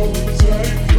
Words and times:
Don't 0.00 0.14
take 0.14 0.89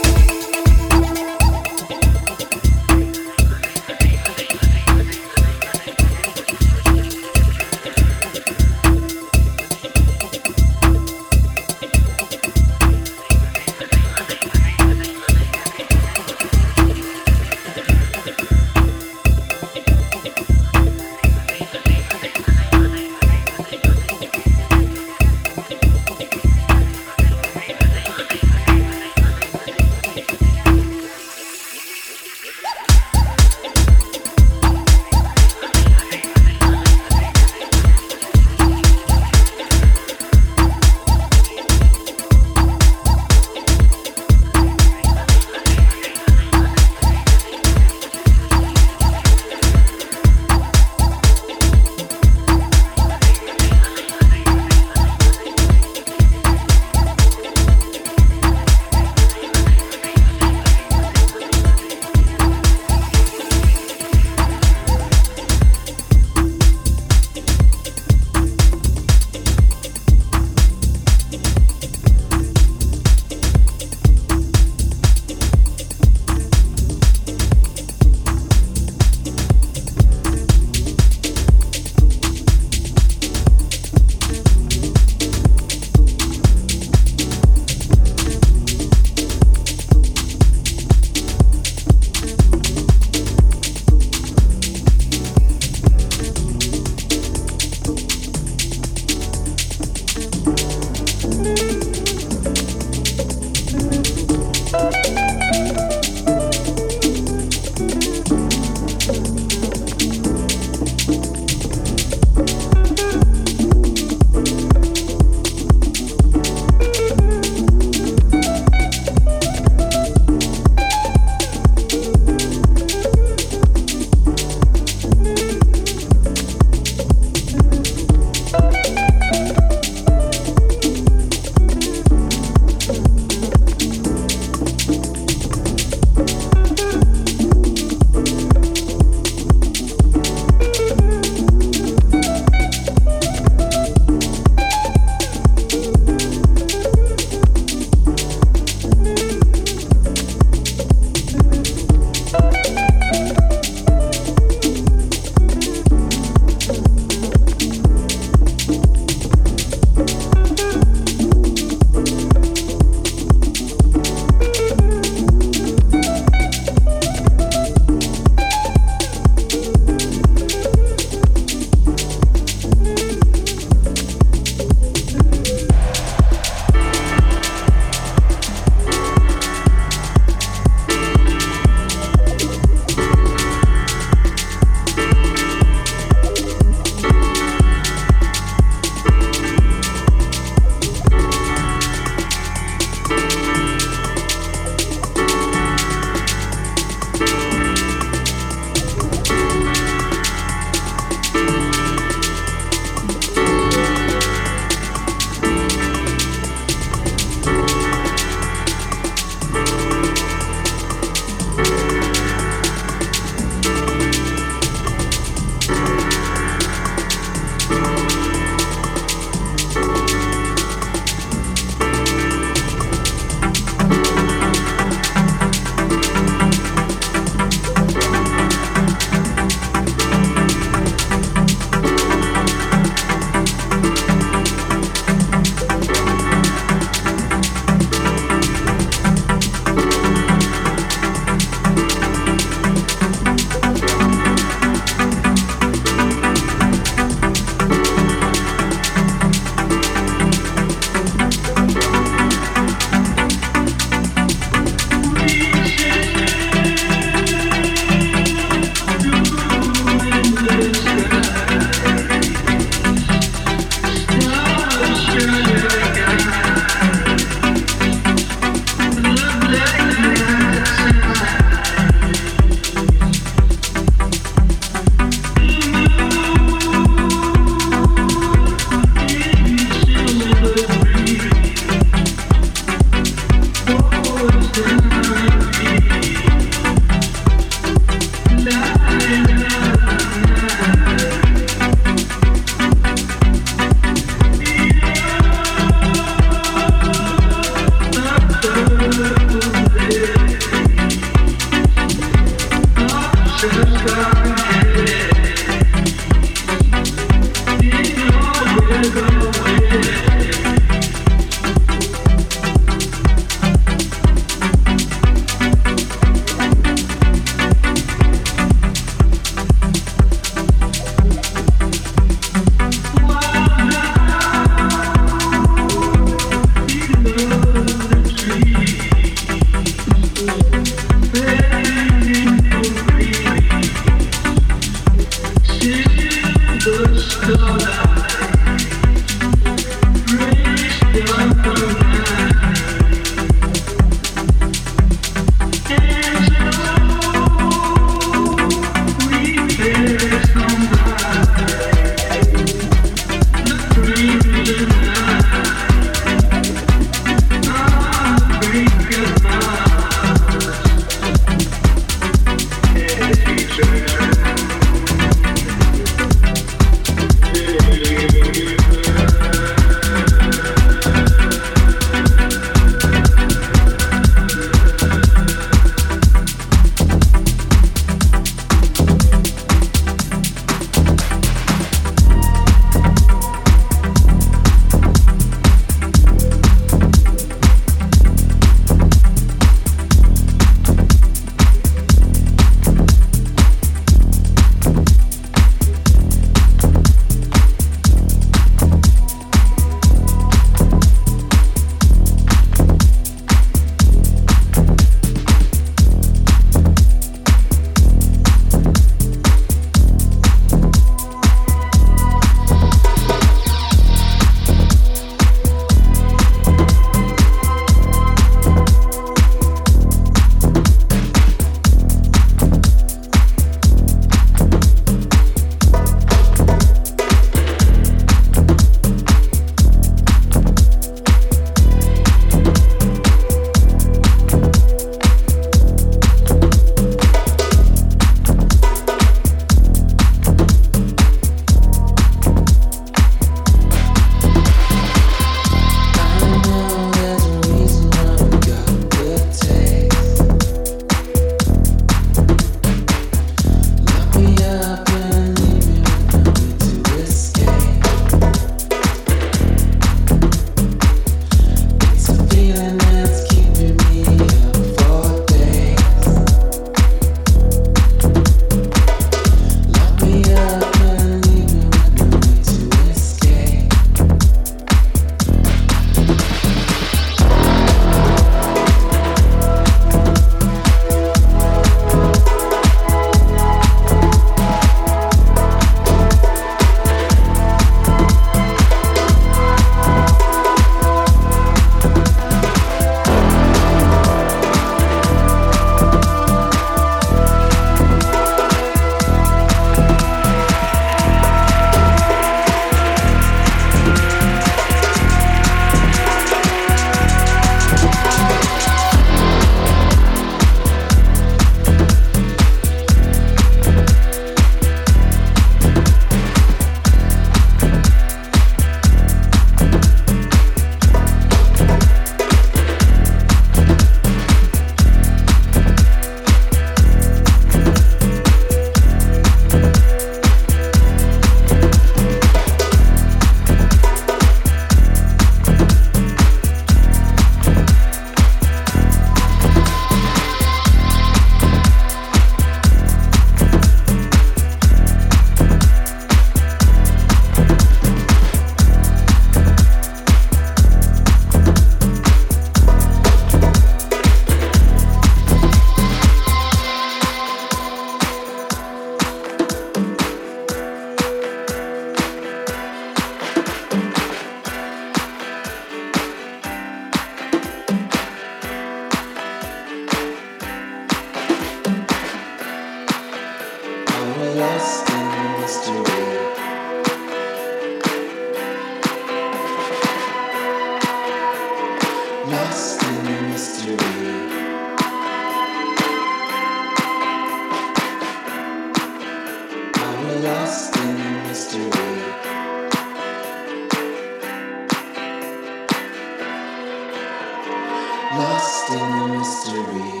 mystery. 599.31 600.00